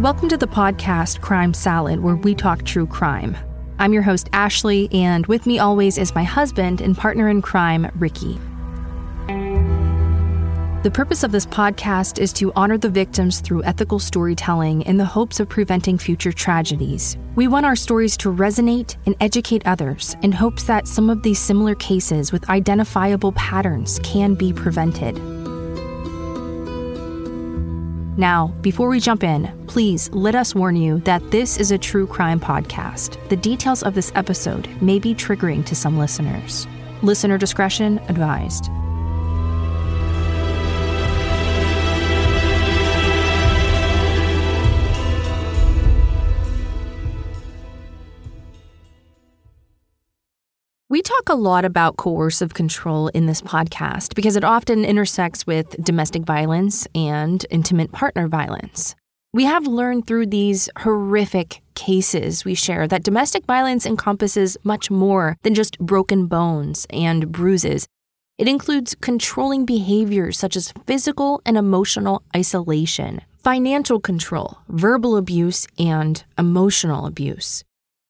[0.00, 3.34] Welcome to the podcast Crime Salad, where we talk true crime.
[3.78, 7.90] I'm your host, Ashley, and with me always is my husband and partner in crime,
[7.94, 8.38] Ricky.
[10.82, 15.04] The purpose of this podcast is to honor the victims through ethical storytelling in the
[15.06, 17.16] hopes of preventing future tragedies.
[17.34, 21.38] We want our stories to resonate and educate others in hopes that some of these
[21.38, 25.16] similar cases with identifiable patterns can be prevented.
[28.16, 32.06] Now, before we jump in, please let us warn you that this is a true
[32.06, 33.28] crime podcast.
[33.28, 36.66] The details of this episode may be triggering to some listeners.
[37.02, 38.70] Listener discretion advised.
[50.96, 55.76] We talk a lot about coercive control in this podcast because it often intersects with
[55.84, 58.94] domestic violence and intimate partner violence.
[59.34, 65.36] We have learned through these horrific cases we share that domestic violence encompasses much more
[65.42, 67.86] than just broken bones and bruises.
[68.38, 76.24] It includes controlling behaviors such as physical and emotional isolation, financial control, verbal abuse, and
[76.38, 77.65] emotional abuse.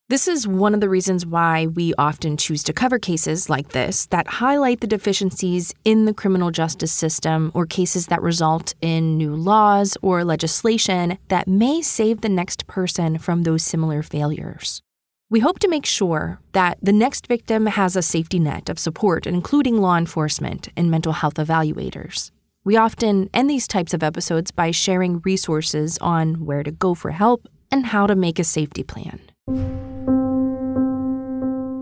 [0.08, 4.06] This is one of the reasons why we often choose to cover cases like this
[4.06, 9.34] that highlight the deficiencies in the criminal justice system or cases that result in new
[9.34, 14.80] laws or legislation that may save the next person from those similar failures.
[15.28, 19.26] We hope to make sure that the next victim has a safety net of support,
[19.26, 22.30] including law enforcement and mental health evaluators.
[22.62, 27.10] We often end these types of episodes by sharing resources on where to go for
[27.10, 29.18] help and how to make a safety plan.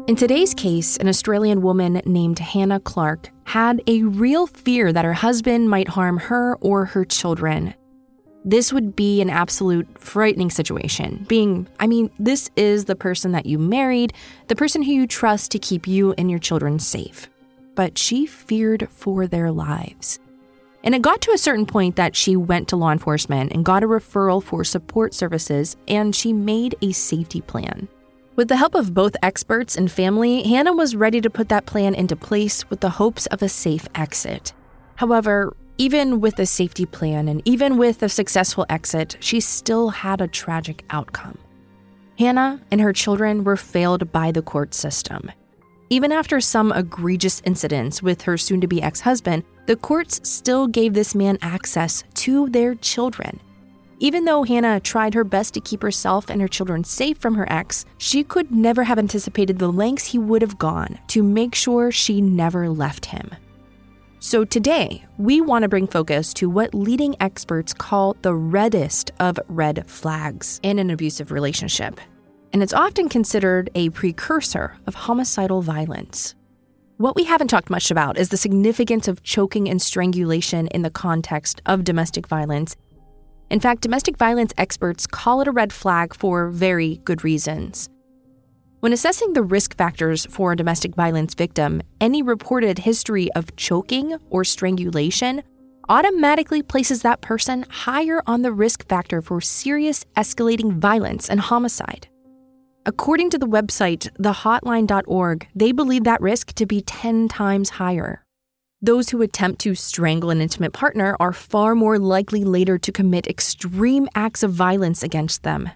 [0.06, 5.14] In today's case, an Australian woman named Hannah Clarke had a real fear that her
[5.14, 7.72] husband might harm her or her children.
[8.44, 11.24] This would be an absolute frightening situation.
[11.26, 14.12] Being, I mean, this is the person that you married,
[14.48, 17.30] the person who you trust to keep you and your children safe.
[17.74, 20.18] But she feared for their lives.
[20.82, 23.82] And it got to a certain point that she went to law enforcement and got
[23.82, 27.88] a referral for support services, and she made a safety plan.
[28.36, 31.94] With the help of both experts and family, Hannah was ready to put that plan
[31.94, 34.52] into place with the hopes of a safe exit.
[34.96, 40.20] However, even with a safety plan and even with a successful exit, she still had
[40.20, 41.38] a tragic outcome.
[42.18, 45.30] Hannah and her children were failed by the court system.
[45.88, 50.66] Even after some egregious incidents with her soon to be ex husband, the courts still
[50.66, 53.38] gave this man access to their children.
[54.04, 57.50] Even though Hannah tried her best to keep herself and her children safe from her
[57.50, 61.90] ex, she could never have anticipated the lengths he would have gone to make sure
[61.90, 63.30] she never left him.
[64.18, 69.38] So today, we want to bring focus to what leading experts call the reddest of
[69.48, 71.98] red flags in an abusive relationship.
[72.52, 76.34] And it's often considered a precursor of homicidal violence.
[76.98, 80.90] What we haven't talked much about is the significance of choking and strangulation in the
[80.90, 82.76] context of domestic violence
[83.54, 87.88] in fact, domestic violence experts call it a red flag for very good reasons.
[88.80, 94.16] When assessing the risk factors for a domestic violence victim, any reported history of choking
[94.28, 95.44] or strangulation
[95.88, 102.08] automatically places that person higher on the risk factor for serious escalating violence and homicide.
[102.84, 108.23] According to the website thehotline.org, they believe that risk to be 10 times higher.
[108.84, 113.26] Those who attempt to strangle an intimate partner are far more likely later to commit
[113.26, 115.70] extreme acts of violence against them.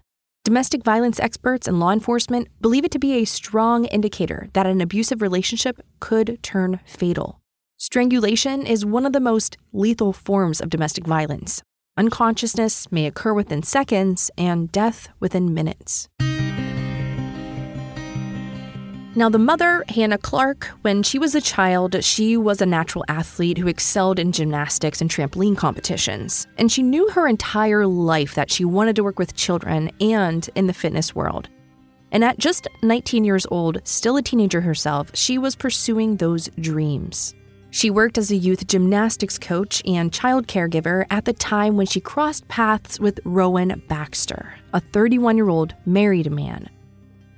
[0.45, 4.83] Domestic violence experts and law enforcement believe it to be a strong indicator that an
[4.83, 7.41] abusive relationship could turn fatal.
[7.79, 11.63] Strangulation is one of the most lethal forms of domestic violence.
[11.97, 16.11] Unconsciousness may occur within seconds and death within minutes.
[19.15, 23.57] Now, the mother, Hannah Clarke, when she was a child, she was a natural athlete
[23.57, 26.47] who excelled in gymnastics and trampoline competitions.
[26.59, 30.67] And she knew her entire life that she wanted to work with children and in
[30.67, 31.49] the fitness world.
[32.13, 37.35] And at just 19 years old, still a teenager herself, she was pursuing those dreams.
[37.71, 42.01] She worked as a youth gymnastics coach and child caregiver at the time when she
[42.01, 46.69] crossed paths with Rowan Baxter, a 31 year old married man.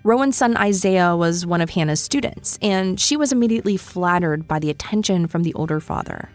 [0.03, 4.71] Rowan's son Isaiah was one of Hannah's students, and she was immediately flattered by the
[4.71, 6.31] attention from the older father.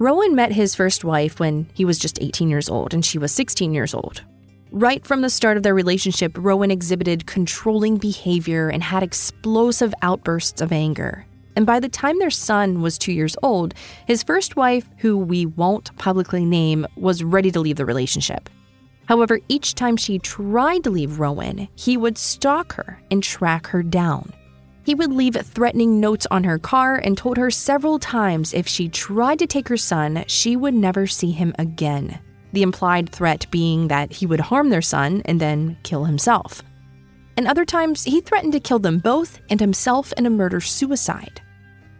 [0.00, 3.30] Rowan met his first wife when he was just 18 years old and she was
[3.30, 4.24] 16 years old.
[4.72, 10.60] Right from the start of their relationship, Rowan exhibited controlling behavior and had explosive outbursts
[10.60, 11.24] of anger.
[11.54, 13.74] And by the time their son was two years old,
[14.06, 18.48] his first wife, who we won't publicly name, was ready to leave the relationship.
[19.08, 23.82] However, each time she tried to leave Rowan, he would stalk her and track her
[23.82, 24.34] down.
[24.84, 28.90] He would leave threatening notes on her car and told her several times if she
[28.90, 32.18] tried to take her son, she would never see him again.
[32.52, 36.62] The implied threat being that he would harm their son and then kill himself.
[37.38, 41.40] And other times, he threatened to kill them both and himself in a murder suicide.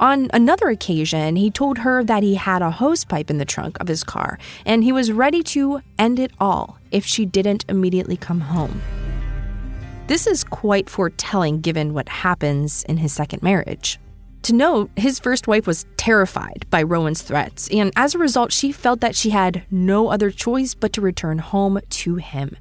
[0.00, 3.89] On another occasion, he told her that he had a hosepipe in the trunk of
[3.89, 8.41] his car and he was ready to end it all if she didn't immediately come
[8.41, 8.81] home.
[10.06, 13.99] This is quite foretelling given what happens in his second marriage.
[14.43, 18.73] To note, his first wife was terrified by Rowan's threats, and as a result, she
[18.73, 22.56] felt that she had no other choice but to return home to him.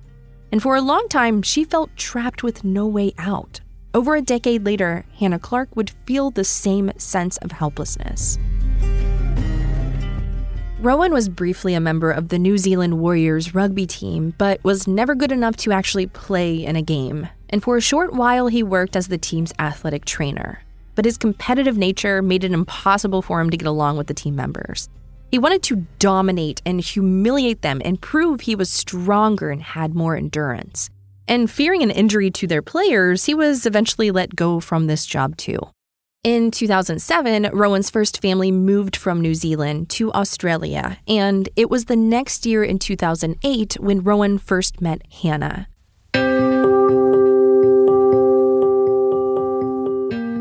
[0.51, 3.61] And for a long time, she felt trapped with no way out.
[3.97, 8.37] Over a decade later, Hannah Clarke would feel the same sense of helplessness.
[10.79, 15.15] Rowan was briefly a member of the New Zealand Warriors rugby team, but was never
[15.15, 18.95] good enough to actually play in a game and for a short while he worked
[18.95, 20.61] as the team's athletic trainer.
[20.93, 24.35] But his competitive nature made it impossible for him to get along with the team
[24.35, 24.89] members.
[25.31, 30.15] He wanted to dominate and humiliate them and prove he was stronger and had more
[30.15, 30.91] endurance.
[31.27, 35.35] And fearing an injury to their players, he was eventually let go from this job
[35.37, 35.59] too.
[36.23, 41.95] In 2007, Rowan's first family moved from New Zealand to Australia, and it was the
[41.95, 45.67] next year in 2008 when Rowan first met Hannah.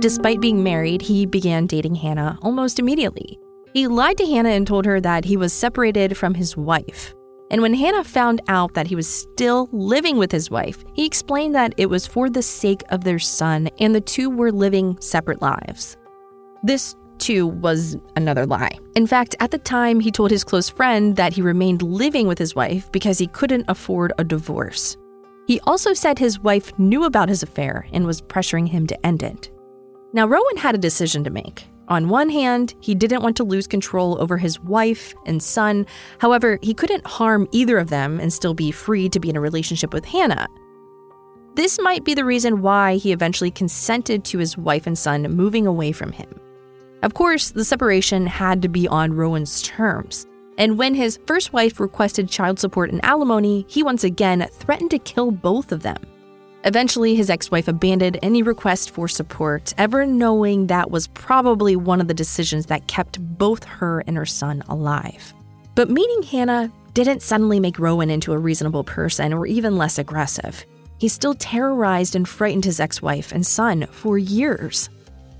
[0.00, 3.38] Despite being married, he began dating Hannah almost immediately.
[3.73, 7.15] He lied to Hannah and told her that he was separated from his wife.
[7.51, 11.55] And when Hannah found out that he was still living with his wife, he explained
[11.55, 15.41] that it was for the sake of their son and the two were living separate
[15.41, 15.97] lives.
[16.65, 18.79] This, too, was another lie.
[18.97, 22.39] In fact, at the time, he told his close friend that he remained living with
[22.39, 24.97] his wife because he couldn't afford a divorce.
[25.47, 29.23] He also said his wife knew about his affair and was pressuring him to end
[29.23, 29.51] it.
[30.13, 31.67] Now, Rowan had a decision to make.
[31.88, 35.87] On one hand, he didn't want to lose control over his wife and son.
[36.19, 39.41] However, he couldn't harm either of them and still be free to be in a
[39.41, 40.49] relationship with Hannah.
[41.55, 45.67] This might be the reason why he eventually consented to his wife and son moving
[45.67, 46.29] away from him.
[47.03, 50.27] Of course, the separation had to be on Rowan's terms.
[50.59, 54.99] And when his first wife requested child support and alimony, he once again threatened to
[54.99, 55.99] kill both of them.
[56.67, 62.01] Eventually, his ex wife abandoned any request for support, ever knowing that was probably one
[62.01, 65.33] of the decisions that kept both her and her son alive.
[65.77, 70.67] But meeting Hannah didn't suddenly make Rowan into a reasonable person or even less aggressive.
[70.99, 74.91] He still terrorized and frightened his ex wife and son for years.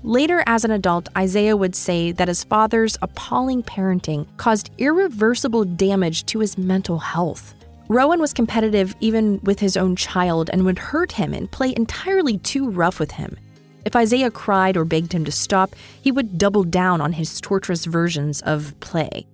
[0.03, 6.25] Later, as an adult, Isaiah would say that his father's appalling parenting caused irreversible damage
[6.27, 7.53] to his mental health.
[7.89, 12.37] Rowan was competitive even with his own child and would hurt him and play entirely
[12.37, 13.37] too rough with him.
[13.85, 17.85] If Isaiah cried or begged him to stop, he would double down on his torturous
[17.85, 19.25] versions of play.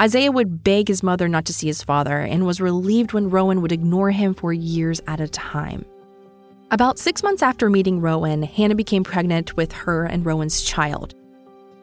[0.00, 3.60] Isaiah would beg his mother not to see his father and was relieved when Rowan
[3.60, 5.84] would ignore him for years at a time.
[6.70, 11.14] About six months after meeting Rowan, Hannah became pregnant with her and Rowan's child.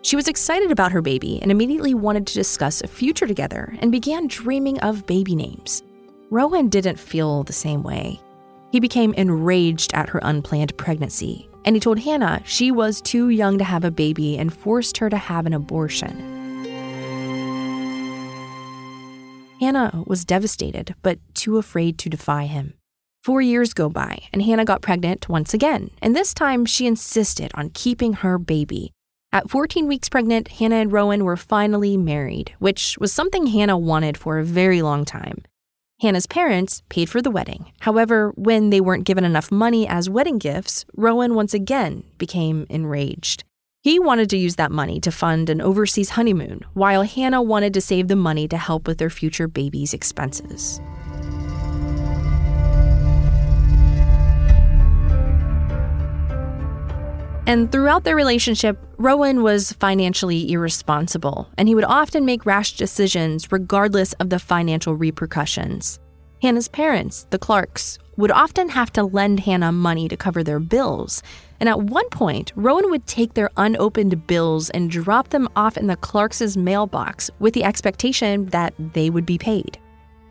[0.01, 3.91] She was excited about her baby and immediately wanted to discuss a future together and
[3.91, 5.83] began dreaming of baby names.
[6.29, 8.21] Rowan didn't feel the same way.
[8.71, 13.57] He became enraged at her unplanned pregnancy, and he told Hannah she was too young
[13.57, 16.37] to have a baby and forced her to have an abortion.
[19.59, 22.75] Hannah was devastated, but too afraid to defy him.
[23.21, 27.51] Four years go by, and Hannah got pregnant once again, and this time she insisted
[27.53, 28.93] on keeping her baby
[29.31, 34.17] at 14 weeks pregnant, Hannah and Rowan were finally married, which was something Hannah wanted
[34.17, 35.43] for a very long time.
[36.01, 37.71] Hannah's parents paid for the wedding.
[37.81, 43.43] However, when they weren't given enough money as wedding gifts, Rowan once again became enraged.
[43.81, 47.81] He wanted to use that money to fund an overseas honeymoon, while Hannah wanted to
[47.81, 50.81] save the money to help with their future baby's expenses.
[57.49, 63.51] And throughout their relationship, Rowan was financially irresponsible, and he would often make rash decisions
[63.51, 65.99] regardless of the financial repercussions.
[66.43, 71.23] Hannah's parents, the Clarkes, would often have to lend Hannah money to cover their bills.
[71.59, 75.87] And at one point, Rowan would take their unopened bills and drop them off in
[75.87, 79.79] the Clarkes' mailbox with the expectation that they would be paid.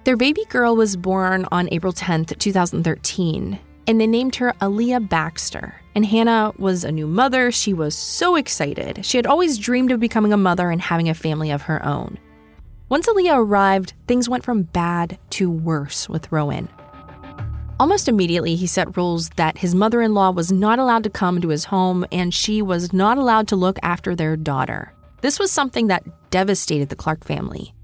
[0.05, 3.59] Their baby girl was born on April 10, 2013,
[3.89, 5.75] and they named her Aaliyah Baxter.
[5.95, 7.51] And Hannah was a new mother.
[7.51, 9.05] She was so excited.
[9.05, 12.19] She had always dreamed of becoming a mother and having a family of her own.
[12.91, 16.69] Once Aaliyah arrived, things went from bad to worse with Rowan.
[17.81, 21.41] Almost immediately, he set rules that his mother in law was not allowed to come
[21.41, 24.93] to his home and she was not allowed to look after their daughter.
[25.23, 27.75] This was something that devastated the Clarke family.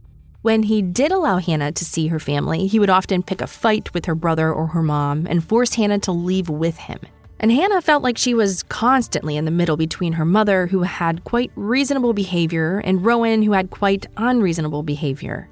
[0.44, 3.94] When he did allow Hannah to see her family, he would often pick a fight
[3.94, 6.98] with her brother or her mom and force Hannah to leave with him.
[7.40, 11.24] And Hannah felt like she was constantly in the middle between her mother, who had
[11.24, 15.48] quite reasonable behavior, and Rowan, who had quite unreasonable behavior.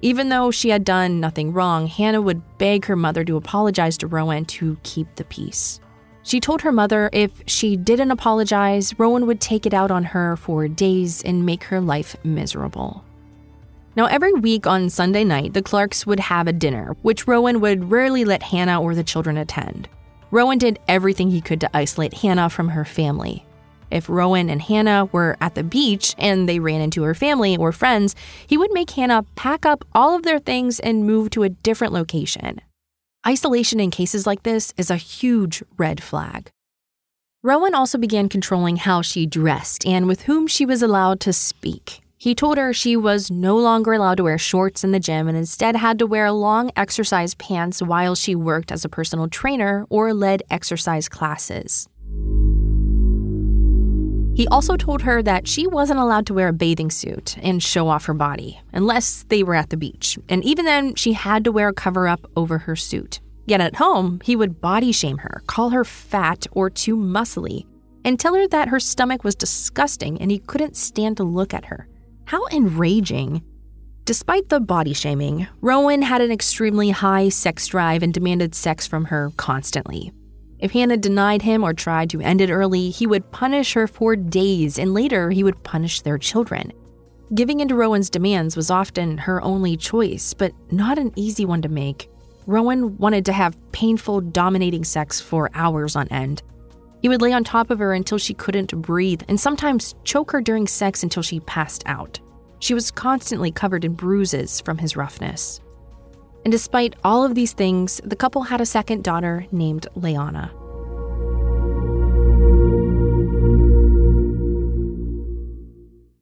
[0.00, 4.06] Even though she had done nothing wrong, Hannah would beg her mother to apologize to
[4.06, 5.78] Rowan to keep the peace.
[6.22, 10.38] She told her mother if she didn't apologize, Rowan would take it out on her
[10.38, 13.04] for days and make her life miserable.
[13.94, 17.90] Now, every week on Sunday night, the Clarkes would have a dinner, which Rowan would
[17.90, 19.86] rarely let Hannah or the children attend.
[20.30, 23.44] Rowan did everything he could to isolate Hannah from her family.
[23.90, 27.70] If Rowan and Hannah were at the beach and they ran into her family or
[27.70, 31.50] friends, he would make Hannah pack up all of their things and move to a
[31.50, 32.62] different location.
[33.26, 36.48] Isolation in cases like this is a huge red flag.
[37.42, 42.01] Rowan also began controlling how she dressed and with whom she was allowed to speak.
[42.22, 45.36] He told her she was no longer allowed to wear shorts in the gym and
[45.36, 50.14] instead had to wear long exercise pants while she worked as a personal trainer or
[50.14, 51.88] led exercise classes.
[54.36, 57.88] He also told her that she wasn't allowed to wear a bathing suit and show
[57.88, 60.16] off her body unless they were at the beach.
[60.28, 63.18] And even then, she had to wear a cover up over her suit.
[63.46, 67.66] Yet at home, he would body shame her, call her fat or too muscly,
[68.04, 71.64] and tell her that her stomach was disgusting and he couldn't stand to look at
[71.64, 71.88] her.
[72.24, 73.42] How enraging.
[74.04, 79.06] Despite the body shaming, Rowan had an extremely high sex drive and demanded sex from
[79.06, 80.12] her constantly.
[80.58, 84.16] If Hannah denied him or tried to end it early, he would punish her for
[84.16, 86.72] days, and later he would punish their children.
[87.34, 91.62] Giving in to Rowan's demands was often her only choice, but not an easy one
[91.62, 92.08] to make.
[92.46, 96.42] Rowan wanted to have painful, dominating sex for hours on end.
[97.02, 100.40] He would lay on top of her until she couldn't breathe, and sometimes choke her
[100.40, 102.20] during sex until she passed out.
[102.60, 105.60] She was constantly covered in bruises from his roughness.
[106.44, 110.61] And despite all of these things, the couple had a second daughter named Laianah.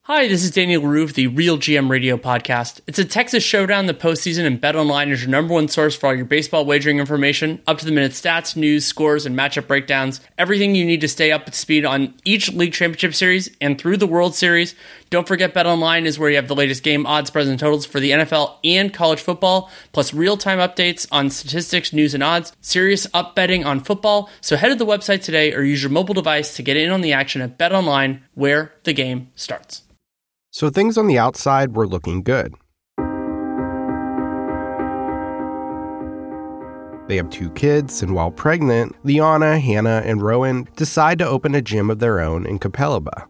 [0.05, 2.81] Hi, this is Daniel Roof, the Real GM Radio podcast.
[2.87, 6.15] It's a Texas showdown the postseason, and BetOnline is your number one source for all
[6.15, 10.23] your baseball wagering information, up to the minute stats, news, scores, and matchup breakdowns.
[10.39, 13.99] Everything you need to stay up to speed on each league championship series and through
[13.99, 14.75] the World Series.
[15.11, 17.99] Don't forget BetOnline is where you have the latest game odds, spreads, and totals for
[17.99, 22.53] the NFL and college football, plus real-time updates on statistics, news, and odds.
[22.61, 24.31] Serious up betting on football.
[24.41, 27.01] So head to the website today or use your mobile device to get in on
[27.01, 29.83] the action at BetOnline, where the game starts.
[30.53, 32.55] So things on the outside were looking good.
[37.09, 41.63] They have two kids, and while pregnant, Laianah, Hannah, and Rowan decide to open a
[41.63, 43.27] gym of their own in Capalaba.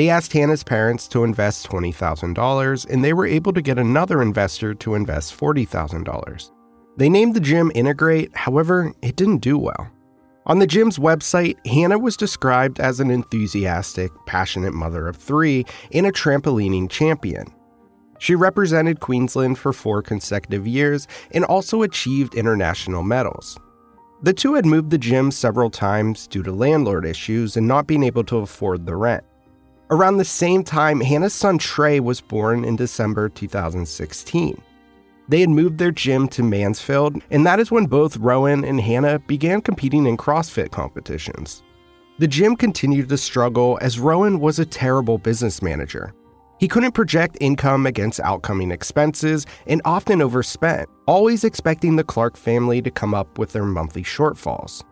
[0.00, 4.72] They asked Hannah's parents to invest $20,000, and they were able to get another investor
[4.72, 6.50] to invest $40,000.
[6.96, 9.90] They named the gym Integrate, however, it didn't do well.
[10.46, 16.06] On the gym's website, Hannah was described as an enthusiastic, passionate mother of three and
[16.06, 17.52] a trampolining champion.
[18.20, 23.58] She represented Queensland for four consecutive years and also achieved international medals.
[24.22, 28.02] The two had moved the gym several times due to landlord issues and not being
[28.02, 29.24] able to afford the rent.
[29.92, 34.62] Around the same time, Hannah's son Trey was born in December 2016.
[35.28, 39.18] They had moved their gym to Mansfield, and that is when both Rowan and Hannah
[39.18, 41.64] began competing in CrossFit competitions.
[42.20, 46.14] The gym continued to struggle as Rowan was a terrible business manager.
[46.60, 52.80] He couldn't project income against outcoming expenses and often overspent, always expecting the Clarke family
[52.82, 54.84] to come up with their monthly shortfalls.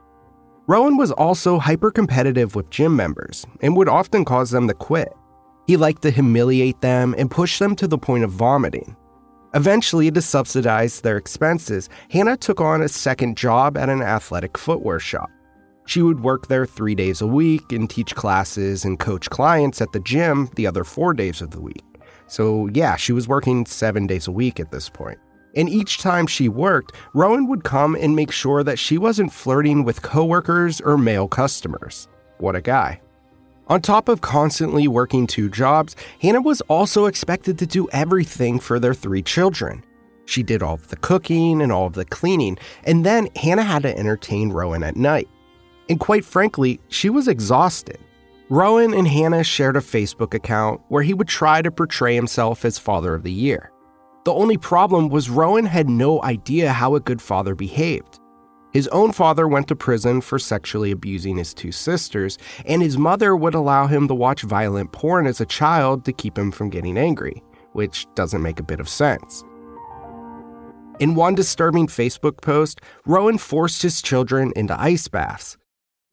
[0.69, 5.09] Rowan was also hyper competitive with gym members and would often cause them to quit.
[5.67, 8.95] He liked to humiliate them and push them to the point of vomiting.
[9.55, 15.01] Eventually, to subsidize their expenses, Hannah took on a second job at an athletic footwear
[15.01, 15.31] shop.
[15.87, 19.93] She would work there three days a week and teach classes and coach clients at
[19.93, 21.83] the gym the other four days of the week.
[22.27, 25.19] So, yeah, she was working seven days a week at this point.
[25.57, 29.85] And each time she worked, Rowan would come and make sure that she wasn't flirting
[29.85, 32.09] with coworkers or male customers.
[32.39, 33.01] What a guy.
[33.69, 38.79] On top of constantly working two jobs, Hannah was also expected to do everything for
[38.79, 39.85] their three children.
[40.25, 43.83] She did all of the cooking and all of the cleaning, and then Hannah had
[43.83, 45.29] to entertain Rowan at night.
[45.89, 47.99] And quite frankly, she was exhausted.
[48.51, 52.79] Rowan and Hannah shared a Facebook account where he would try to portray himself as
[52.79, 53.71] father of the year.
[54.29, 58.21] The only problem was Rowan had no idea how a good father behaved.
[58.75, 63.35] His own father went to prison for sexually abusing his two sisters, and his mother
[63.35, 66.99] would allow him to watch violent porn as a child to keep him from getting
[66.99, 67.43] angry,
[67.73, 69.45] which doesn't make a bit of sense.
[71.01, 75.57] In one disturbing Facebook post, Rowan forced his children into ice baths.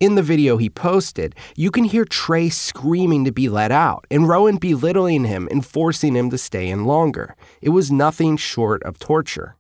[0.02, 4.28] In the video he posted, you can hear Trey screaming to be let out and
[4.28, 7.36] Rowan belittling him and forcing him to stay in longer.
[7.62, 9.56] It was nothing short of torture.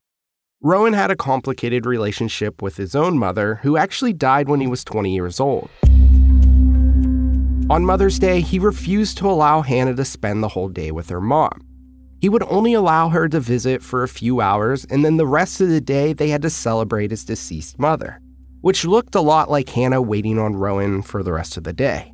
[0.61, 4.83] Rowan had a complicated relationship with his own mother, who actually died when he was
[4.83, 5.69] 20 years old.
[7.69, 11.21] On Mother's Day, he refused to allow Hannah to spend the whole day with her
[11.21, 11.61] mom.
[12.19, 15.61] He would only allow her to visit for a few hours, and then the rest
[15.61, 18.19] of the day they had to celebrate his deceased mother,
[18.61, 22.13] which looked a lot like Hannah waiting on Rowan for the rest of the day.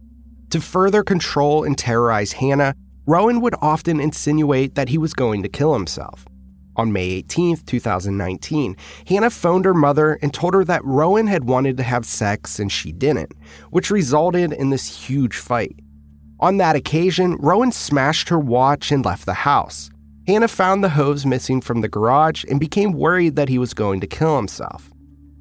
[0.49, 5.49] To further control and terrorize Hannah, Rowan would often insinuate that he was going to
[5.49, 6.25] kill himself.
[6.75, 8.77] On May 18, 2019,
[9.07, 12.71] Hannah phoned her mother and told her that Rowan had wanted to have sex and
[12.71, 13.33] she didn't,
[13.71, 15.75] which resulted in this huge fight.
[16.39, 19.89] On that occasion, Rowan smashed her watch and left the house.
[20.27, 23.99] Hannah found the hose missing from the garage and became worried that he was going
[23.99, 24.91] to kill himself.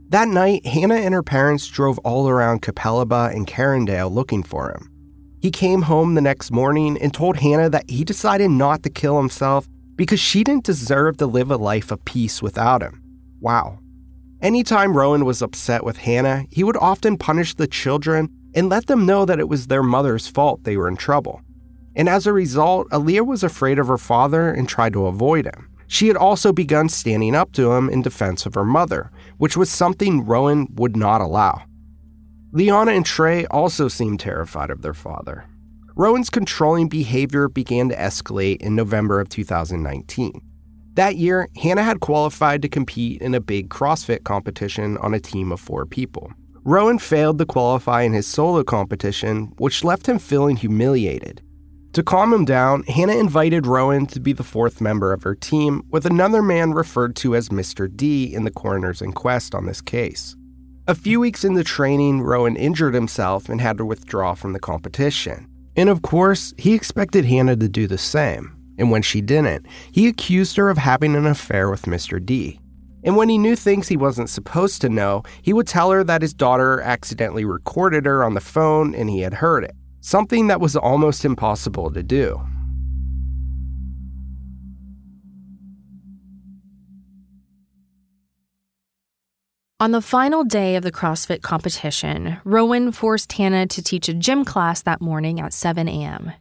[0.09, 4.91] That night, Hannah and her parents drove all around Capalaba and Carindale looking for him.
[5.41, 9.17] He came home the next morning and told Hannah that he decided not to kill
[9.17, 9.67] himself
[9.97, 13.03] because she didn't deserve to live a life of peace without him.
[13.41, 13.79] Wow.
[14.43, 19.07] Anytime Rowan was upset with Hannah, he would often punish the children and let them
[19.07, 21.41] know that it was their mother's fault they were in trouble.
[21.97, 25.69] And as a result, Aaliyah was afraid of her father and tried to avoid him.
[25.87, 29.71] She had also begun standing up to him in defense of her mother, which was
[29.71, 31.65] something Rowan would not allow.
[32.53, 35.45] Laianah and Trey also seemed terrified of their father.
[35.95, 40.41] Rowan's controlling behavior began to escalate in November of 2019.
[40.95, 45.53] That year, Hannah had qualified to compete in a big CrossFit competition on a team
[45.53, 46.33] of four people.
[46.65, 51.43] Rowan failed to qualify in his solo competition, which left him feeling humiliated.
[51.93, 55.85] To calm him down, Hannah invited Rowan to be the fourth member of her team,
[55.91, 57.89] with another man referred to as Mr.
[57.95, 60.37] D in the coroner's inquest on this case.
[60.89, 65.47] A few weeks into training, Rowan injured himself and had to withdraw from the competition.
[65.77, 68.57] And of course, he expected Hannah to do the same.
[68.79, 72.25] And when she didn't, he accused her of having an affair with Mr.
[72.25, 72.59] D.
[73.05, 76.23] And when he knew things he wasn't supposed to know, he would tell her that
[76.23, 80.61] his daughter accidentally recorded her on the phone and he had heard it, something that
[80.61, 82.41] was almost impossible to do.
[89.81, 94.45] On the final day of the CrossFit competition, Rowan forced Hannah to teach a gym
[94.45, 96.33] class that morning at 7 a.m.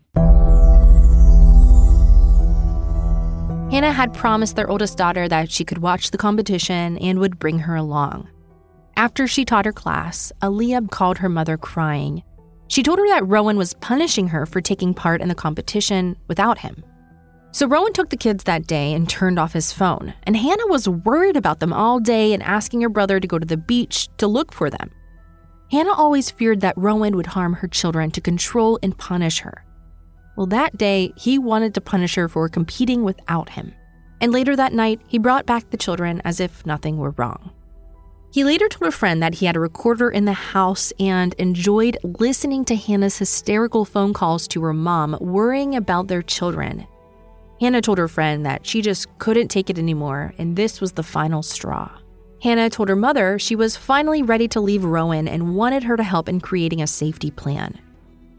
[3.71, 7.59] Hannah had promised their oldest daughter that she could watch the competition and would bring
[7.59, 8.27] her along.
[8.97, 12.23] After she taught her class, Aaliyah called her mother crying.
[12.67, 16.57] She told her that Rowan was punishing her for taking part in the competition without
[16.57, 16.83] him.
[17.51, 20.87] So Rowan took the kids that day and turned off his phone, and Hannah was
[20.87, 24.27] worried about them all day and asking her brother to go to the beach to
[24.27, 24.91] look for them.
[25.71, 29.65] Hannah always feared that Rowan would harm her children to control and punish her.
[30.37, 33.73] Well, that day, he wanted to punish her for competing without him.
[34.21, 37.51] And later that night, he brought back the children as if nothing were wrong.
[38.31, 41.97] He later told a friend that he had a recorder in the house and enjoyed
[42.03, 46.85] listening to Hannah's hysterical phone calls to her mom, worrying about their children
[47.59, 51.03] Hannah told her friend that she just couldn't take it anymore, and this was the
[51.03, 51.91] final straw.
[52.41, 56.03] Hannah told her mother she was finally ready to leave Rowan and wanted her to
[56.03, 57.79] help in creating a safety plan.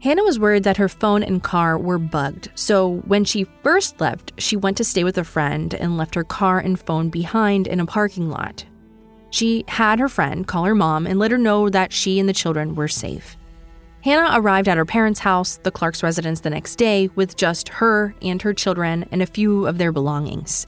[0.01, 4.31] Hannah was worried that her phone and car were bugged, so when she first left,
[4.39, 7.79] she went to stay with a friend and left her car and phone behind in
[7.79, 8.65] a parking lot.
[9.29, 12.33] She had her friend call her mom and let her know that she and the
[12.33, 13.37] children were safe.
[14.03, 18.15] Hannah arrived at her parents' house, the Clarkes' residence, the next day with just her
[18.21, 20.65] and her children and a few of their belongings.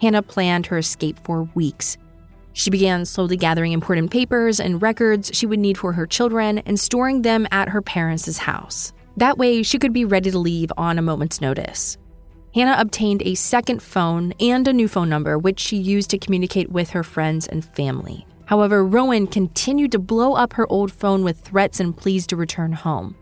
[0.00, 1.96] Hannah planned her escape for weeks.
[2.52, 6.78] She began slowly gathering important papers and records she would need for her children and
[6.78, 8.92] storing them at her parents' house.
[9.16, 11.98] That way, she could be ready to leave on a moment's notice.
[12.54, 16.70] Hannah obtained a second phone and a new phone number, which she used to communicate
[16.70, 18.25] with her friends and family.
[18.46, 22.72] However, Rowan continued to blow up her old phone with threats and pleas to return
[22.72, 23.16] home.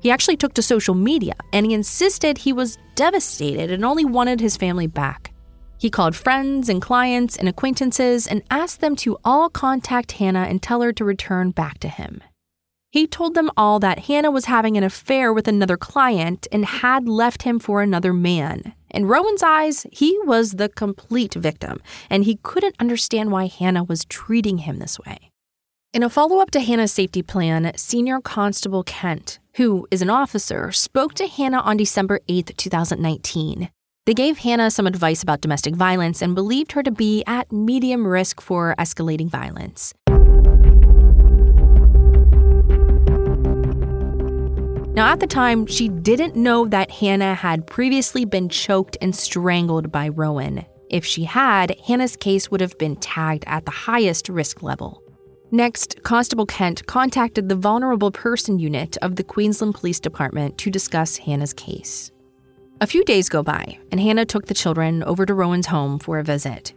[0.00, 4.40] He actually took to social media and he insisted he was devastated and only wanted
[4.40, 5.32] his family back.
[5.78, 10.62] He called friends and clients and acquaintances and asked them to all contact Hannah and
[10.62, 12.20] tell her to return back to him.
[12.90, 17.08] He told them all that Hannah was having an affair with another client and had
[17.08, 22.38] left him for another man, In Rowan's eyes, he was the complete victim, and he
[22.42, 25.30] couldn't understand why Hannah was treating him this way.
[25.92, 30.70] In a follow up to Hannah's safety plan, Senior Constable Kent, who is an officer,
[30.72, 33.70] spoke to Hannah on December 8, 2019.
[34.06, 38.06] They gave Hannah some advice about domestic violence and believed her to be at medium
[38.06, 39.92] risk for escalating violence.
[44.98, 49.92] Now, at the time, she didn't know that Hannah had previously been choked and strangled
[49.92, 50.66] by Rowan.
[50.90, 55.00] If she had, Hannah's case would have been tagged at the highest risk level.
[55.52, 61.16] Next, Constable Kent contacted the Vulnerable Person Unit of the Queensland Police Department to discuss
[61.16, 62.10] Hannah's case.
[62.80, 66.18] A few days go by, and Hannah took the children over to Rowan's home for
[66.18, 66.74] a visit.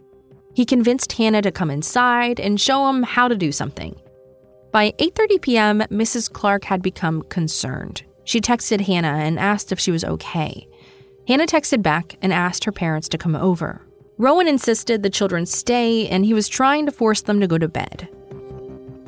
[0.54, 3.96] He convinced Hannah to come inside and show him how to do something.
[4.70, 6.32] By 8:30 p.m., Mrs.
[6.32, 8.04] Clarke had become concerned.
[8.24, 10.68] She texted Hannah and asked if she was okay.
[11.28, 13.82] Hannah texted back and asked her parents to come over.
[14.18, 17.68] Rowan insisted the children stay, and he was trying to force them to go to
[17.68, 18.08] bed.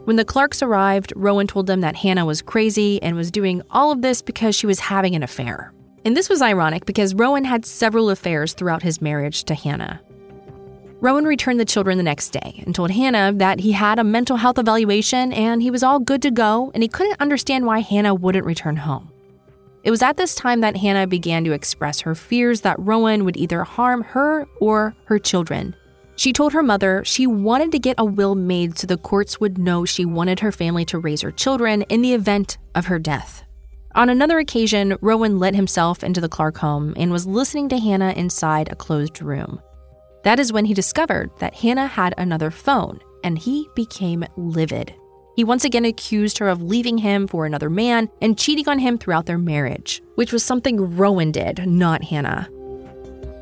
[0.05, 3.91] When the Clarkes arrived, Rowan told them that Hannah was crazy and was doing all
[3.91, 5.73] of this because she was having an affair.
[6.05, 10.01] And this was ironic because Rowan had several affairs throughout his marriage to Hannah.
[11.05, 14.39] Rowan returned the children the next day and told Hannah that he had a mental
[14.39, 18.15] health evaluation and he was all good to go, and he couldn't understand why Hannah
[18.15, 19.13] wouldn't return home.
[19.83, 23.37] It was at this time that Hannah began to express her fears that Rowan would
[23.37, 25.77] either harm her or her children.
[26.17, 29.59] She told her mother she wanted to get a will made so the courts would
[29.59, 33.45] know she wanted her family to raise her children in the event of her death.
[33.95, 38.15] On another occasion, Rowan let himself into the Clarke home and was listening to Hannah
[38.17, 39.61] inside a closed room.
[40.25, 44.95] That is when he discovered that Hannah had another phone, and he became livid.
[45.37, 48.97] He once again accused her of leaving him for another man and cheating on him
[48.97, 52.49] throughout their marriage, which was something Rowan did, not Hannah.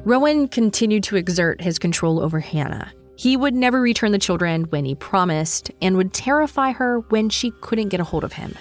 [0.04, 2.92] Rowan continued to exert his control over Hannah.
[3.14, 7.52] He would never return the children when he promised and would terrify her when she
[7.60, 8.56] couldn't get a hold of him.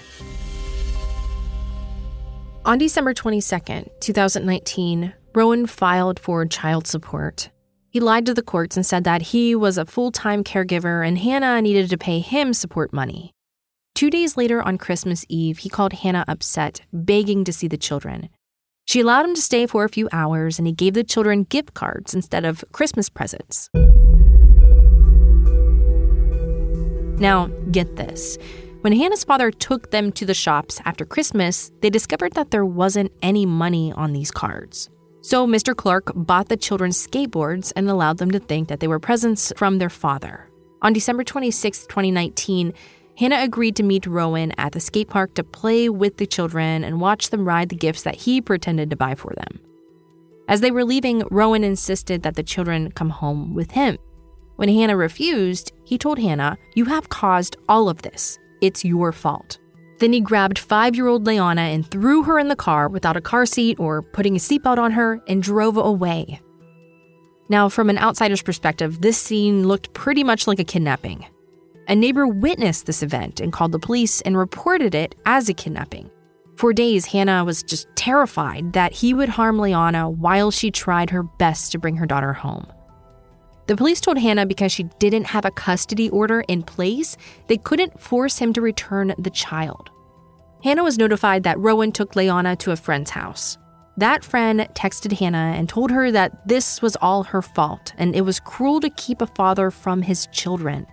[2.66, 7.50] On December 22, 2019, Rowan filed for child support.
[7.92, 11.18] He lied to the courts and said that he was a full time caregiver and
[11.18, 13.34] Hannah needed to pay him support money.
[13.96, 18.30] Two days later, on Christmas Eve, he called Hannah upset, begging to see the children.
[18.86, 21.74] She allowed him to stay for a few hours and he gave the children gift
[21.74, 23.70] cards instead of Christmas presents.
[27.20, 28.38] Now, get this.
[28.82, 33.12] When Hannah's father took them to the shops after Christmas, they discovered that there wasn't
[33.22, 34.90] any money on these cards.
[35.22, 35.76] So Mr.
[35.76, 39.78] Clarke bought the children skateboards and allowed them to think that they were presents from
[39.78, 40.50] their father.
[40.82, 42.74] On December 26, 2019,
[43.18, 47.00] Hannah agreed to meet Rowan at the skate park to play with the children and
[47.00, 49.60] watch them ride the gifts that he pretended to buy for them.
[50.48, 53.98] As they were leaving, Rowan insisted that the children come home with him.
[54.56, 58.40] When Hannah refused, he told Hannah, You have caused all of this.
[58.60, 59.60] It's your fault.
[60.02, 63.22] Then he grabbed five year old Laianah and threw her in the car without a
[63.22, 66.42] car seat or putting a seatbelt on her and drove away.
[67.50, 71.28] Now, from an outsider's perspective, this scene looked pretty much like a kidnapping.
[71.88, 76.10] A neighbor witnessed this event and called the police and reported it as a kidnapping.
[76.56, 81.22] For days, Hannah was just terrified that he would harm Laianah while she tried her
[81.22, 82.66] best to bring her daughter home.
[83.68, 87.16] The police told Hannah because she didn't have a custody order in place,
[87.48, 89.91] they couldn't force him to return the child.
[90.64, 93.58] Hannah was notified that Rowan took Laianah to a friend's house.
[93.98, 98.22] That friend texted Hannah and told her that this was all her fault and it
[98.22, 100.88] was cruel to keep a father from his children.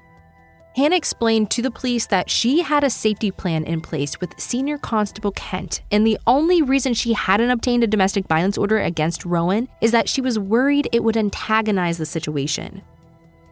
[0.74, 4.78] Hannah explained to the police that she had a safety plan in place with Senior
[4.78, 9.68] Constable Kent, and the only reason she hadn't obtained a domestic violence order against Rowan
[9.80, 12.82] is that she was worried it would antagonize the situation.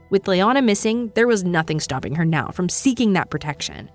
[0.09, 3.91] With Laianah missing, there was nothing stopping her now from seeking that protection.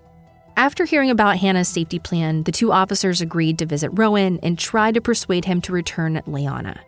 [0.57, 4.91] After hearing about Hannah's safety plan, the two officers agreed to visit Rowan and try
[4.91, 6.79] to persuade him to return Laianah.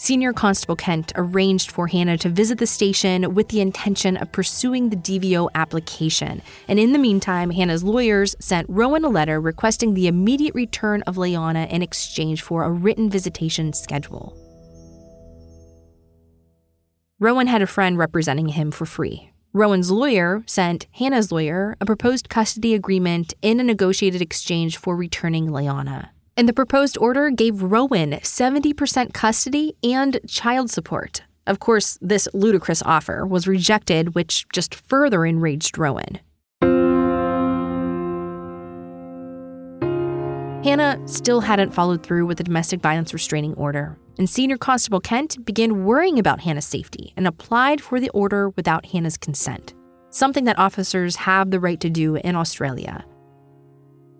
[0.00, 4.90] Senior Constable Kent arranged for Hannah to visit the station with the intention of pursuing
[4.90, 6.40] the DVO application.
[6.68, 11.16] And in the meantime, Hannah's lawyers sent Rowan a letter requesting the immediate return of
[11.16, 14.38] Laianah in exchange for a written visitation schedule.
[17.18, 19.32] Rowan had a friend representing him for free.
[19.52, 25.48] Rowan's lawyer sent Hannah's lawyer a proposed custody agreement in a negotiated exchange for returning
[25.48, 31.22] Laianah and the proposed order gave Rowan 70% custody and child support.
[31.48, 36.20] Of course, this ludicrous offer was rejected, which just further enraged Rowan.
[40.62, 43.98] Hannah still hadn't followed through with the domestic violence restraining order.
[44.18, 48.86] And Senior Constable Kent began worrying about Hannah's safety and applied for the order without
[48.86, 49.74] Hannah's consent,
[50.10, 53.04] something that officers have the right to do in Australia.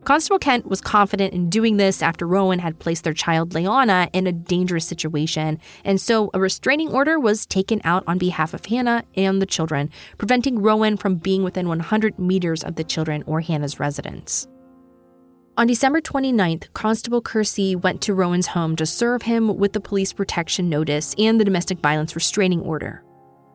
[0.05, 4.27] Constable Kent was confident in doing this after Rowan had placed their child Laianah in
[4.27, 9.05] a dangerous situation, and so a restraining order was taken out on behalf of Hannah
[9.17, 13.81] and the children, preventing Rowan from being within 100 meters of the children or Hannah's
[13.81, 14.47] residence.
[15.59, 20.13] On December 29th, Constable Kersey went to Rowan's home to serve him with the police
[20.13, 23.03] protection notice and the domestic violence restraining order.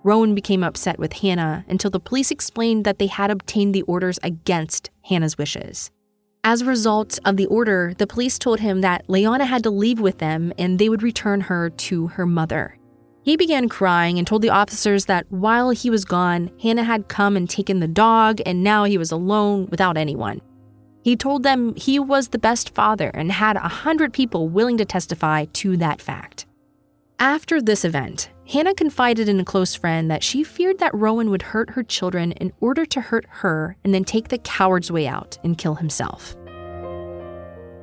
[0.04, 4.20] Rowan became upset with Hannah until the police explained that they had obtained the orders
[4.22, 5.92] against Hannah's wishes.
[6.44, 10.02] As a result of the order, the police told him that Laianah had to leave
[10.02, 12.78] with them and they would return her to her mother.
[13.24, 17.38] He began crying and told the officers that while he was gone, Hannah had come
[17.38, 20.42] and taken the dog, and now he was alone without anyone.
[21.04, 24.86] He told them he was the best father and had a hundred people willing to
[24.86, 26.46] testify to that fact.
[27.20, 31.42] After this event, Hannah confided in a close friend that she feared that Rowan would
[31.42, 35.38] hurt her children in order to hurt her and then take the coward's way out
[35.44, 36.36] and kill himself.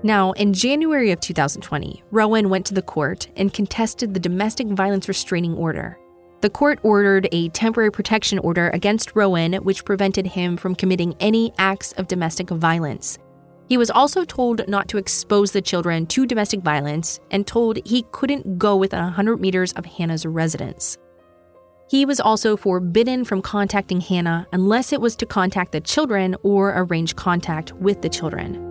[0.03, 5.09] Now, in January of 2020, Rowan went to the court and contested the domestic violence
[5.09, 5.99] restraining order.
[6.41, 11.53] The court ordered a temporary protection order against Rowan, which prevented him from committing any
[11.59, 13.19] acts of domestic violence.
[13.69, 18.07] He was also told not to expose the children to domestic violence and told he
[18.11, 20.97] couldn't go within 100 meters of Hannah's residence.
[21.91, 26.73] He was also forbidden from contacting Hannah unless it was to contact the children or
[26.75, 28.70] arrange contact with the children.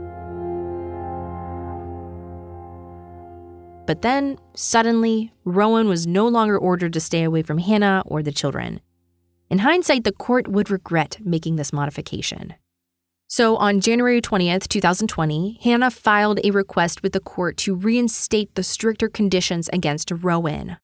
[3.90, 8.32] But then, suddenly, Rowan was no longer ordered to stay away from Hannah or the
[8.32, 8.82] children.
[9.50, 12.54] In hindsight, the court would regret making this modification.
[13.28, 18.62] So on January 20th, 2020, Hannah filed a request with the court to reinstate the
[18.62, 20.78] stricter conditions against Rowan.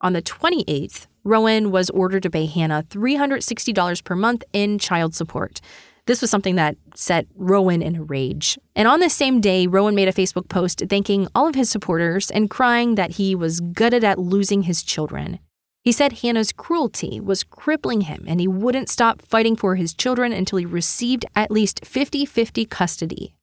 [0.00, 5.60] On the 28th, Rowan was ordered to pay Hannah $360 per month in child support,
[6.08, 8.58] this was something that set Rowan in a rage.
[8.74, 12.30] And on the same day, Rowan made a Facebook post thanking all of his supporters
[12.30, 15.38] and crying that he was gutted at losing his children.
[15.84, 20.32] He said Hannah's cruelty was crippling him and he wouldn't stop fighting for his children
[20.32, 23.34] until he received at least 50 50 custody.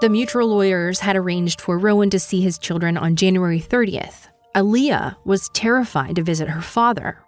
[0.00, 5.16] The mutual lawyers had arranged for Rowan to see his children on January 30th, Aaliyah
[5.24, 7.18] was terrified to visit her father.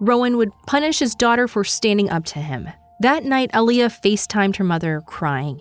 [0.00, 2.68] Rowan would punish his daughter for standing up to him.
[3.00, 5.60] That night, Aaliyah FaceTimed her mother crying.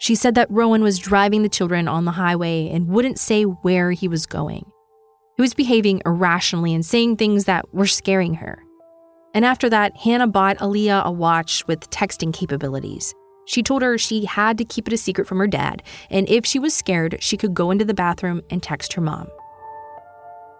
[0.00, 3.92] She said that Rowan was driving the children on the highway and wouldn't say where
[3.92, 4.64] he was going.
[5.36, 8.62] He was behaving irrationally and saying things that were scaring her.
[9.34, 13.14] And after that, Hannah bought Aaliyah a watch with texting capabilities.
[13.46, 16.46] She told her she had to keep it a secret from her dad, and if
[16.46, 19.28] she was scared, she could go into the bathroom and text her mom.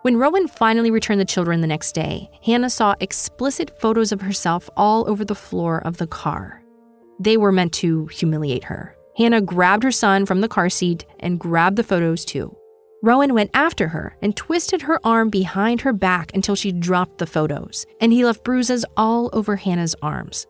[0.03, 4.69] When Rowan finally returned the children the next day, Hannah saw explicit photos of herself
[4.77, 6.61] all over the floor of the car.
[7.21, 8.97] They were meant to humiliate her.
[9.17, 12.57] Hannah grabbed her son from the car seat and grabbed the photos too.
[13.01, 17.27] Rowan went after her and twisted her arm behind her back until she dropped the
[17.27, 20.49] photos, and he left bruises all over Hannah's arms.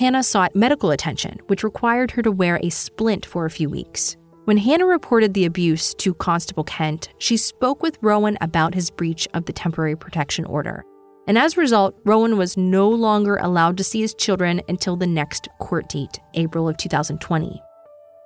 [0.00, 4.16] Hannah sought medical attention, which required her to wear a splint for a few weeks.
[4.50, 9.28] When Hannah reported the abuse to Constable Kent, she spoke with Rowan about his breach
[9.32, 10.84] of the temporary protection order.
[11.28, 15.06] And as a result, Rowan was no longer allowed to see his children until the
[15.06, 17.62] next court date, April of 2020.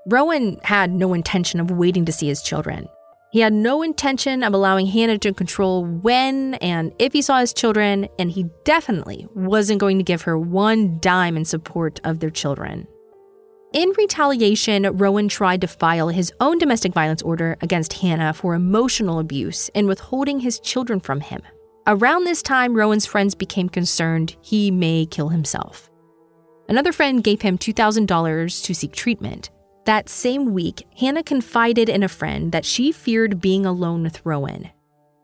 [0.07, 2.89] Rowan had no intention of waiting to see his children.
[3.31, 7.53] He had no intention of allowing Hannah to control when and if he saw his
[7.53, 12.31] children, and he definitely wasn't going to give her one dime in support of their
[12.31, 12.89] children.
[13.75, 19.19] In retaliation, Rowan tried to file his own domestic violence order against Hannah for emotional
[19.19, 21.43] abuse and withholding his children from him.
[21.85, 25.91] Around this time, Rowan's friends became concerned he may kill himself.
[26.69, 29.51] Another friend gave him $2,000 to seek treatment.
[29.87, 34.71] That same week, Hannah confided in a friend that she feared being alone with Rowan.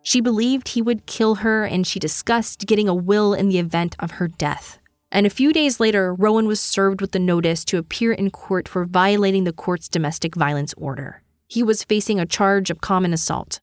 [0.03, 3.95] She believed he would kill her and she discussed getting a will in the event
[4.01, 4.80] of her death.
[5.13, 8.69] And a few days later, Rowan was served with the notice to appear in court
[8.69, 11.23] for violating the court's domestic violence order.
[11.49, 13.61] He was facing a charge of common assault.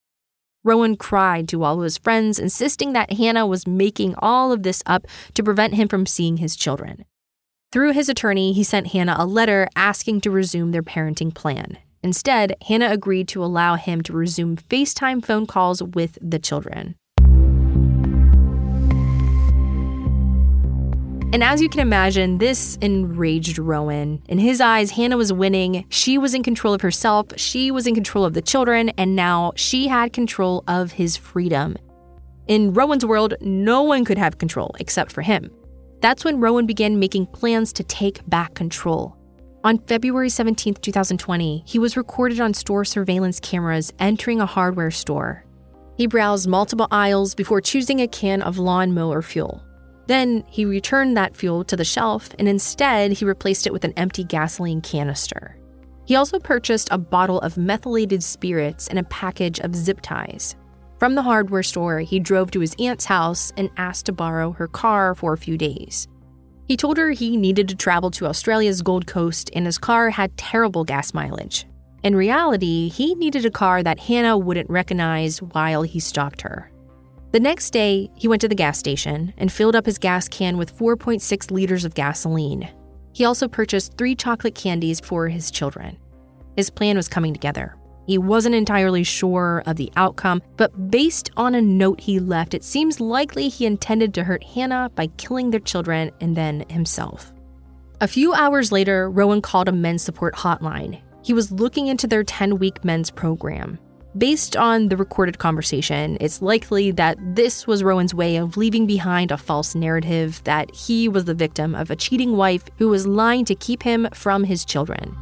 [0.63, 4.83] Rowan cried to all of his friends, insisting that Hannah was making all of this
[4.85, 7.05] up to prevent him from seeing his children.
[7.71, 11.77] Through his attorney, he sent Hannah a letter asking to resume their parenting plan.
[12.03, 16.95] Instead, Hannah agreed to allow him to resume FaceTime phone calls with the children.
[21.33, 24.23] And as you can imagine, this enraged Rowan.
[24.29, 25.85] In his eyes, Hannah was winning.
[25.89, 29.51] She was in control of herself, she was in control of the children, and now
[29.57, 31.75] she had control of his freedom.
[32.47, 35.51] In Rowan's world, no one could have control except for him.
[36.01, 39.17] That's when Rowan began making plans to take back control.
[39.65, 45.43] On February 17, 2020, he was recorded on store surveillance cameras entering a hardware store.
[45.97, 49.66] He browsed multiple aisles before choosing a can of lawnmower fuel.
[50.07, 53.93] Then he returned that fuel to the shelf and instead he replaced it with an
[53.97, 55.57] empty gasoline canister.
[56.05, 60.55] He also purchased a bottle of methylated spirits and a package of zip ties.
[60.97, 64.67] From the hardware store, he drove to his aunt's house and asked to borrow her
[64.67, 66.07] car for a few days.
[66.67, 70.37] He told her he needed to travel to Australia's Gold Coast and his car had
[70.37, 71.65] terrible gas mileage.
[72.03, 76.71] In reality, he needed a car that Hannah wouldn't recognize while he stalked her.
[77.37, 80.57] The next day, he went to the gas station and filled up his gas can
[80.57, 82.67] with 4.6 liters of gasoline.
[83.13, 85.99] He also purchased three chocolate candies for his children.
[86.55, 87.75] His plan was coming together.
[88.07, 92.63] He wasn't entirely sure of the outcome, but based on a note he left, it
[92.63, 97.35] seems likely he intended to hurt Hannah by killing their children and then himself.
[98.01, 101.01] A few hours later, Rowan called a men's support hotline.
[101.21, 103.77] He was looking into their 10 week men's program.
[104.17, 109.31] Based on the recorded conversation, it's likely that this was Rowan's way of leaving behind
[109.31, 113.45] a false narrative that he was the victim of a cheating wife who was lying
[113.45, 115.15] to keep him from his children.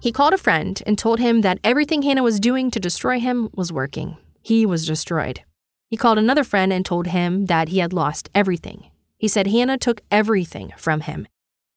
[0.00, 3.50] He called a friend and told him that everything Hannah was doing to destroy him
[3.54, 4.16] was working.
[4.40, 5.42] He was destroyed.
[5.88, 8.90] He called another friend and told him that he had lost everything.
[9.18, 11.26] He said Hannah took everything from him.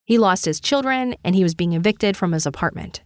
[0.06, 3.01] He lost his children and he was being evicted from his apartment.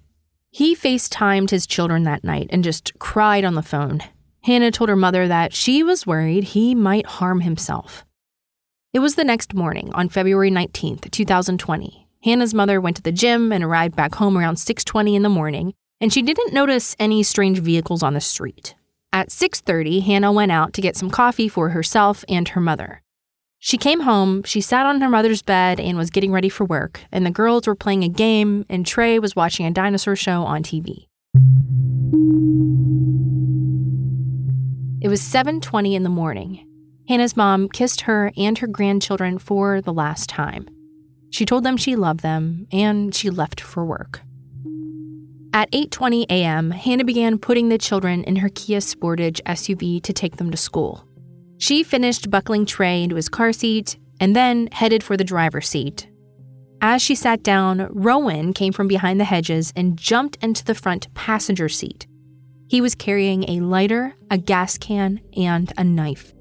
[0.57, 4.01] He FaceTimed his children that night and just cried on the phone.
[4.41, 8.03] Hannah told her mother that she was worried he might harm himself.
[8.91, 12.07] It was the next morning, on February 19th, 2020.
[12.23, 15.75] Hannah's mother went to the gym and arrived back home around 6:20 in the morning,
[16.01, 18.73] and she didn't notice any strange vehicles on the street.
[19.13, 23.03] At 6:30, Hannah went out to get some coffee for herself and her mother.
[23.67, 27.01] She came home, she sat on her mother's bed and was getting ready for work,
[27.11, 30.63] and the girls were playing a game, and Trey was watching a dinosaur show on
[30.63, 31.09] TV.
[35.01, 36.65] It was 7:20 in the morning.
[37.09, 40.69] Hannah's mom kissed her and her grandchildren for the last time.
[41.29, 44.21] She told them she loved them and she left for work.
[45.51, 50.37] At 8:20 a.m., Hannah began putting the children in her Kia Sportage SUV to take
[50.37, 51.06] them to school.
[51.57, 56.07] She finished buckling Trey into his car seat and then headed for the driver's seat.
[56.81, 61.11] As she sat down, Rowan came from behind the hedges and jumped into the front
[61.15, 62.05] passenger seat.
[62.69, 66.33] He was carrying a lighter, a gas can, and a knife.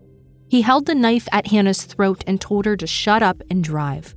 [0.49, 4.15] He held the knife at Hannah's throat and told her to shut up and drive.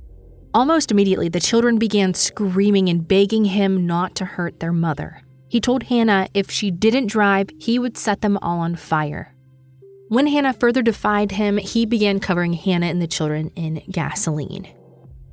[0.52, 5.22] Almost immediately, the children began screaming and begging him not to hurt their mother.
[5.48, 9.34] He told Hannah if she didn't drive, he would set them all on fire.
[10.10, 14.66] When Hannah further defied him, he began covering Hannah and the children in gasoline.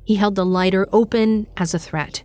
[0.04, 2.22] He held the lighter open as a threat.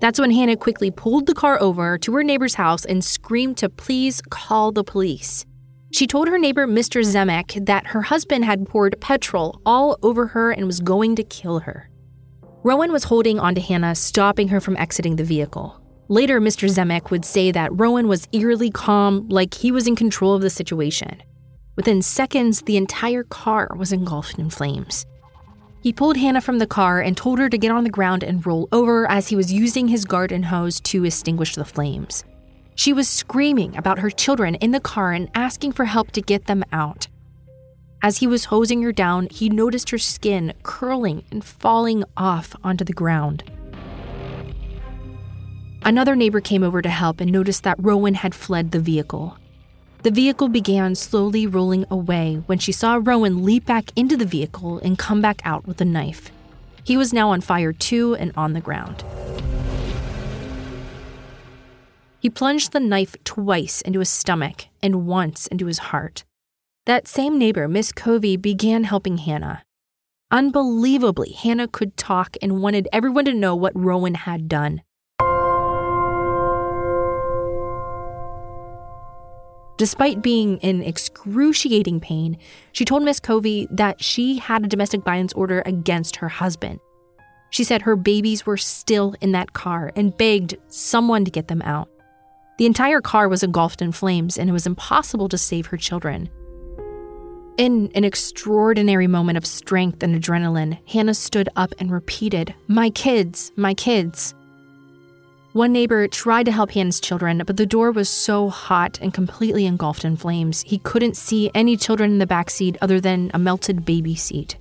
[0.00, 3.68] That's when Hannah quickly pulled the car over to her neighbor's house and screamed to
[3.68, 5.44] please call the police.
[5.92, 7.04] She told her neighbor, Mr.
[7.04, 11.58] Zemek, that her husband had poured petrol all over her and was going to kill
[11.58, 11.90] her.
[12.62, 15.78] Rowan was holding onto Hannah, stopping her from exiting the vehicle.
[16.08, 16.66] Later, Mr.
[16.66, 20.48] Zemek would say that Rowan was eerily calm, like he was in control of the
[20.48, 21.22] situation.
[21.76, 25.06] Within seconds, the entire car was engulfed in flames.
[25.82, 28.44] He pulled Hannah from the car and told her to get on the ground and
[28.46, 32.24] roll over as he was using his garden hose to extinguish the flames.
[32.74, 36.46] She was screaming about her children in the car and asking for help to get
[36.46, 37.08] them out.
[38.02, 42.84] As he was hosing her down, he noticed her skin curling and falling off onto
[42.84, 43.44] the ground.
[45.82, 49.36] Another neighbor came over to help and noticed that Rowan had fled the vehicle.
[50.04, 54.78] The vehicle began slowly rolling away when she saw Rowan leap back into the vehicle
[54.80, 56.30] and come back out with a knife.
[56.84, 59.02] He was now on fire too and on the ground.
[62.20, 66.22] He plunged the knife twice into his stomach and once into his heart.
[66.84, 69.62] That same neighbor, Miss Covey, began helping Hannah.
[70.30, 74.82] Unbelievably, Hannah could talk and wanted everyone to know what Rowan had done.
[79.76, 82.38] Despite being in excruciating pain,
[82.72, 86.78] she told Miss Covey that she had a domestic violence order against her husband.
[87.50, 91.62] She said her babies were still in that car and begged someone to get them
[91.62, 91.88] out.
[92.58, 96.30] The entire car was engulfed in flames and it was impossible to save her children.
[97.56, 103.52] In an extraordinary moment of strength and adrenaline, Hannah stood up and repeated, My kids,
[103.56, 104.34] my kids.
[105.54, 109.66] One neighbor tried to help Hannah's children, but the door was so hot and completely
[109.66, 113.38] engulfed in flames, he couldn't see any children in the back seat other than a
[113.38, 114.56] melted baby seat.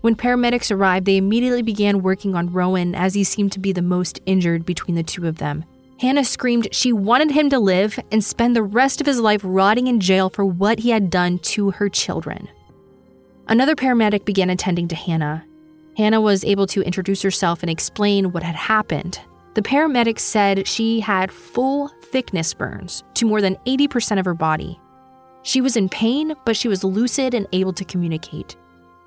[0.00, 3.82] When paramedics arrived, they immediately began working on Rowan as he seemed to be the
[3.82, 5.62] most injured between the two of them.
[6.00, 9.88] Hannah screamed she wanted him to live and spend the rest of his life rotting
[9.88, 12.48] in jail for what he had done to her children.
[13.46, 15.44] Another paramedic began attending to Hannah.
[15.98, 19.20] Hannah was able to introduce herself and explain what had happened.
[19.54, 24.80] The paramedics said she had full thickness burns to more than 80% of her body.
[25.42, 28.56] She was in pain, but she was lucid and able to communicate.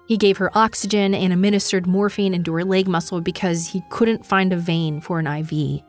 [0.08, 4.54] He gave her oxygen and administered morphine into her leg muscle because he couldn't find
[4.54, 5.82] a vein for an IV.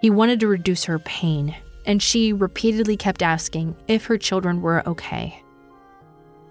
[0.00, 4.86] He wanted to reduce her pain, and she repeatedly kept asking if her children were
[4.88, 5.42] okay.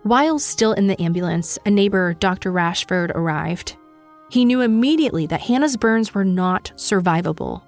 [0.04, 2.52] While still in the ambulance, a neighbor, Dr.
[2.52, 3.78] Rashford, arrived.
[4.30, 7.62] He knew immediately that Hannah's burns were not survivable.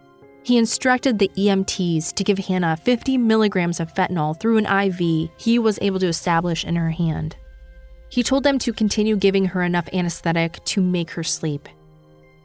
[0.43, 5.59] He instructed the EMTs to give Hannah 50 milligrams of fentanyl through an IV he
[5.59, 7.35] was able to establish in her hand.
[8.09, 11.67] He told them to continue giving her enough anesthetic to make her sleep.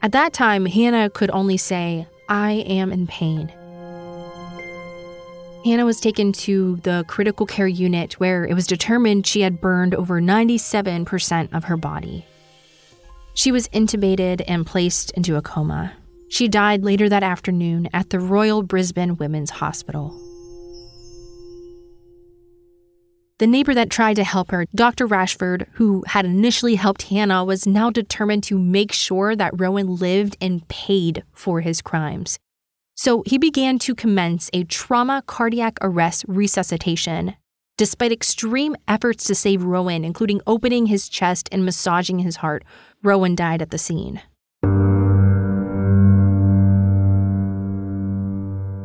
[0.02, 3.52] At that time, Hannah could only say, I am in pain.
[5.64, 9.94] Hannah was taken to the critical care unit where it was determined she had burned
[9.94, 12.26] over 97% of her body.
[13.34, 15.94] She was intubated and placed into a coma.
[16.28, 20.18] She died later that afternoon at the Royal Brisbane Women's Hospital.
[23.38, 25.08] The neighbor that tried to help her, Dr.
[25.08, 30.36] Rashford, who had initially helped Hannah, was now determined to make sure that Rowan lived
[30.40, 32.38] and paid for his crimes.
[32.94, 37.34] So he began to commence a trauma cardiac arrest resuscitation.
[37.78, 42.64] Despite extreme efforts to save Rowan, including opening his chest and massaging his heart,
[43.02, 44.20] Rowan died at the scene.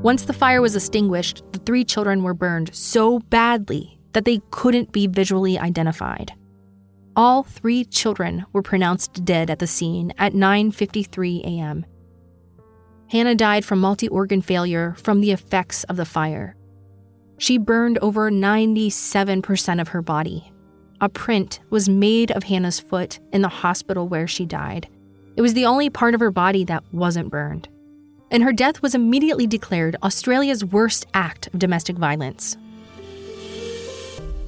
[0.04, 4.92] Once the fire was extinguished, the three children were burned so badly that they couldn't
[4.92, 6.32] be visually identified.
[7.16, 11.86] All three children were pronounced dead at the scene at 9:53 a.m.
[13.10, 16.57] Hannah died from multi-organ failure from the effects of the fire.
[17.38, 20.52] She burned over 97% of her body.
[21.00, 24.88] A print was made of Hannah's foot in the hospital where she died.
[25.36, 27.70] It was the only part of her body that wasn't burned.
[28.32, 32.58] And her death was immediately declared Australia's worst act of domestic violence.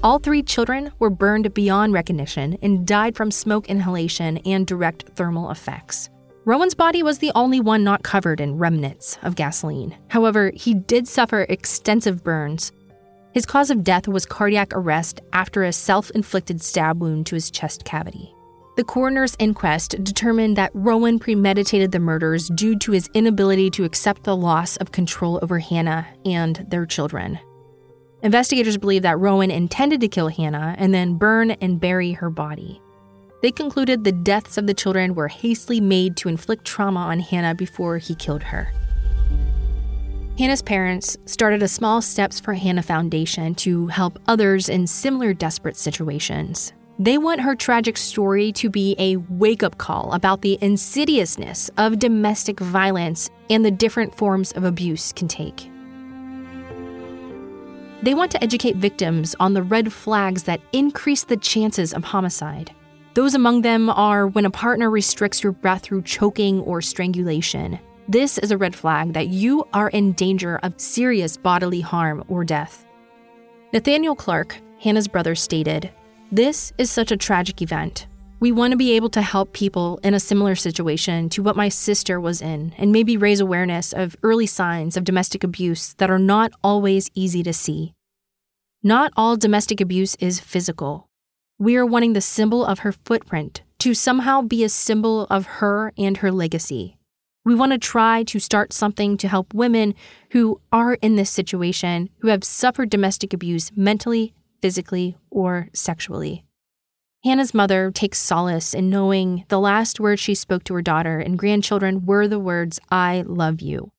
[0.01, 5.51] All three children were burned beyond recognition and died from smoke inhalation and direct thermal
[5.51, 6.09] effects.
[6.45, 9.95] Rowan's body was the only one not covered in remnants of gasoline.
[10.07, 12.71] However, he did suffer extensive burns.
[13.39, 17.49] His cause of death was cardiac arrest after a self inflicted stab wound to his
[17.49, 18.35] chest cavity.
[18.75, 24.25] The coroner's inquest determined that Rowan premeditated the murders due to his inability to accept
[24.25, 27.39] the loss of control over Hannah and their children.
[28.23, 32.81] Investigators believe that Rowan intended to kill Hannah and then burn and bury her body.
[33.41, 37.55] They concluded the deaths of the children were hastily made to inflict trauma on Hannah
[37.55, 38.73] before he killed her.
[40.39, 45.75] Hannah's parents started a Small Steps for Hannah Foundation to help others in similar desperate
[45.75, 46.71] situations.
[46.97, 51.99] They want her tragic story to be a wake up call about the insidiousness of
[51.99, 55.69] domestic violence and the different forms of abuse can take.
[58.01, 62.73] They want to educate victims on the red flags that increase the chances of homicide.
[63.13, 67.77] Those among them are when a partner restricts your breath through choking or strangulation.
[68.09, 72.43] This is a red flag that you are in danger of serious bodily harm or
[72.43, 72.83] death.
[73.71, 75.91] Nathaniel Clarke, Hannah's brother, stated
[76.31, 78.07] This is such a tragic event.
[78.39, 81.69] We want to be able to help people in a similar situation to what my
[81.69, 86.17] sister was in and maybe raise awareness of early signs of domestic abuse that are
[86.17, 87.93] not always easy to see.
[88.81, 91.05] Not all domestic abuse is physical.
[91.59, 95.93] We are wanting the symbol of her footprint to somehow be a symbol of her
[95.95, 96.95] and her legacy.
[97.45, 99.95] We want to try to start something to help women
[100.31, 106.43] who are in this situation who have suffered domestic abuse mentally, physically, or sexually.
[107.23, 111.39] Hannah's mother takes solace in knowing the last words she spoke to her daughter and
[111.39, 113.91] grandchildren were the words, I love you.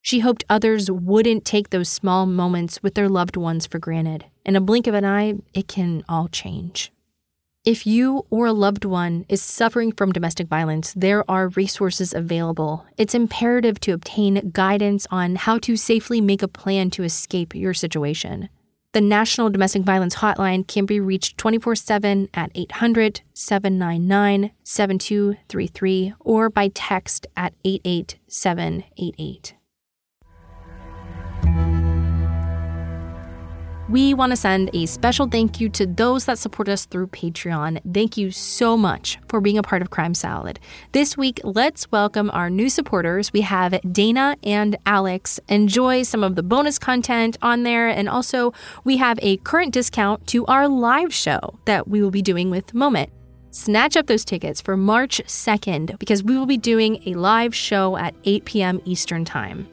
[0.00, 4.26] She hoped others wouldn't take those small moments with their loved ones for granted.
[4.44, 6.92] In a blink of an eye, it can all change.
[7.66, 12.86] If you or a loved one is suffering from domestic violence, there are resources available.
[12.96, 17.74] It's imperative to obtain guidance on how to safely make a plan to escape your
[17.74, 18.50] situation.
[18.92, 26.48] The National Domestic Violence Hotline can be reached 24 7 at 800 799 7233 or
[26.48, 29.54] by text at 88788.
[33.88, 37.80] We want to send a special thank you to those that support us through Patreon.
[37.94, 40.58] Thank you so much for being a part of Crime Salad.
[40.90, 43.32] This week, let's welcome our new supporters.
[43.32, 45.38] We have Dana and Alex.
[45.48, 47.86] Enjoy some of the bonus content on there.
[47.86, 52.22] And also, we have a current discount to our live show that we will be
[52.22, 53.10] doing with Moment.
[53.52, 57.96] Snatch up those tickets for March 2nd because we will be doing a live show
[57.96, 58.82] at 8 p.m.
[58.84, 59.68] Eastern Time.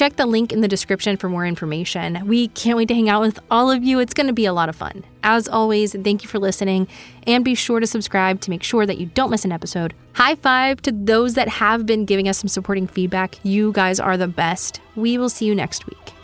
[0.00, 2.26] Check the link in the description for more information.
[2.26, 3.98] We can't wait to hang out with all of you.
[3.98, 5.04] It's going to be a lot of fun.
[5.22, 6.88] As always, thank you for listening
[7.26, 9.92] and be sure to subscribe to make sure that you don't miss an episode.
[10.14, 13.38] High five to those that have been giving us some supporting feedback.
[13.42, 14.80] You guys are the best.
[14.96, 16.14] We will see you next week.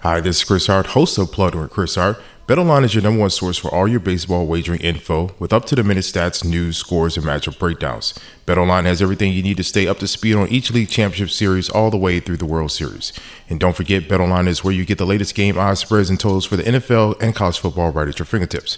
[0.00, 2.20] Hi, this is Chris Hart, host of Plugged with Chris Hart.
[2.48, 5.76] BetOnline is your number one source for all your baseball wagering info with up to
[5.76, 8.18] the minute stats, news, scores, and matchup breakdowns.
[8.46, 11.70] BetOnline has everything you need to stay up to speed on each league championship series
[11.70, 13.12] all the way through the World Series.
[13.48, 16.44] And don't forget, BetOnline is where you get the latest game odds, spreads, and totals
[16.44, 18.76] for the NFL and college football right at your fingertips.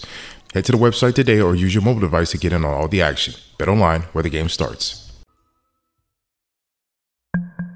[0.53, 2.89] Head to the website today or use your mobile device to get in on all
[2.89, 3.33] the action.
[3.59, 5.04] BetOnline, where the game starts.